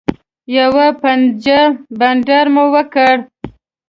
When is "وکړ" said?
2.73-3.15